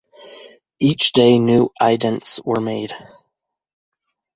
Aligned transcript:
Each 0.79 1.11
day 1.13 1.37
new 1.37 1.69
idents 1.79 2.43
were 2.43 2.59
made. 2.59 2.91